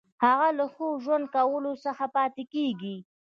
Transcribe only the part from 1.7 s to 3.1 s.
څخه پاتې کیږي.